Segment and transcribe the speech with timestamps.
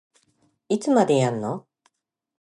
[0.67, 1.67] いつまでやんの